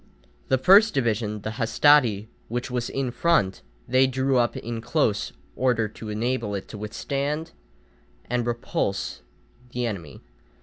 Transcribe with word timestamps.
The 0.47 0.57
first 0.57 0.95
division, 0.95 1.41
the 1.41 1.57
hastati, 1.61 2.27
which 2.47 2.71
was 2.71 2.89
in 2.89 3.11
front, 3.11 3.61
they 3.87 4.07
drew 4.07 4.39
up 4.39 4.57
in 4.57 4.81
close 4.81 5.31
order 5.55 5.87
to 5.89 6.09
enable 6.09 6.55
it 6.55 6.67
to 6.69 6.77
withstand 6.79 7.51
and 8.27 8.47
repulse 8.47 9.21
the 9.73 9.85
enemy. 9.85 10.21